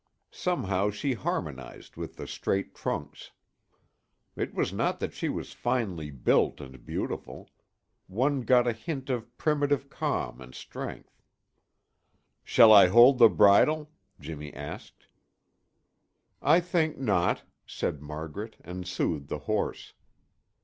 [0.33, 3.29] Somehow she harmonized with the straight trunks.
[4.35, 7.51] It was not that she was finely built and beautiful;
[8.07, 11.21] one got a hint of primitive calm and strength.
[12.43, 15.05] "Shall I hold the bridle?" Jimmy asked.
[16.41, 19.93] "I think not," said Margaret and soothed the horse.